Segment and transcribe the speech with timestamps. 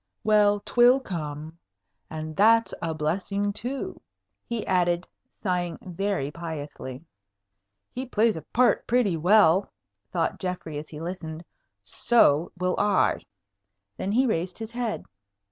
[0.23, 1.59] Well, 'twill come.
[2.09, 4.01] And that's a blessing too,"
[4.47, 5.07] he added,
[5.43, 7.03] sighing very piously.
[7.91, 9.71] "He plays a part pretty well,"
[10.11, 11.45] thought Geoffrey as he listened.
[11.83, 13.19] "So will I."
[13.95, 15.05] Then he raised his head.